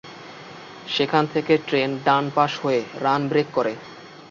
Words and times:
সেখান 0.85 1.23
থেকে 1.33 1.53
ট্রেন 1.67 1.89
ডান 2.05 2.25
পাশ 2.35 2.51
হয়ে 2.63 2.81
রান 3.03 3.21
ব্রেক 3.27 3.47
করে। 3.53 3.73